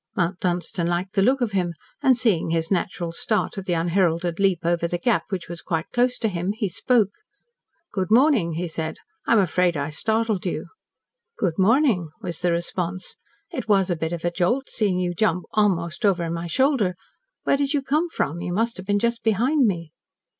Mount 0.15 0.39
Dunstan 0.39 0.87
liked 0.87 1.13
the 1.13 1.21
look 1.21 1.41
of 1.41 1.51
him, 1.51 1.75
and 2.01 2.17
seeing 2.17 2.49
his 2.49 2.71
natural 2.71 3.11
start 3.11 3.55
at 3.59 3.65
the 3.67 3.73
unheralded 3.73 4.39
leap 4.39 4.61
over 4.63 4.87
the 4.87 4.97
gap, 4.97 5.25
which 5.29 5.47
was 5.47 5.61
quite 5.61 5.91
close 5.93 6.17
to 6.17 6.27
him, 6.27 6.53
he 6.53 6.67
spoke. 6.69 7.11
"Good 7.91 8.09
morning," 8.09 8.53
he 8.53 8.67
said. 8.67 8.97
"I 9.27 9.33
am 9.33 9.39
afraid 9.39 9.77
I 9.77 9.91
startled 9.91 10.43
you." 10.43 10.69
"Good 11.37 11.59
morning," 11.59 12.09
was 12.19 12.39
the 12.39 12.51
response. 12.51 13.17
"It 13.51 13.67
was 13.69 13.91
a 13.91 13.95
bit 13.95 14.11
of 14.11 14.25
a 14.25 14.31
jolt 14.31 14.71
seeing 14.71 14.97
you 14.97 15.13
jump 15.13 15.45
almost 15.53 16.03
over 16.03 16.31
my 16.31 16.47
shoulder. 16.47 16.95
Where 17.43 17.57
did 17.57 17.75
you 17.75 17.83
come 17.83 18.09
from? 18.09 18.41
You 18.41 18.53
must 18.53 18.77
have 18.77 18.87
been 18.87 18.97
just 18.97 19.23
behind 19.23 19.67
me." 19.67 19.91